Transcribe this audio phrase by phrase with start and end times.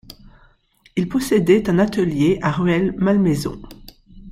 [0.95, 3.61] Il possédait un atelier à Rueil-Malmaison.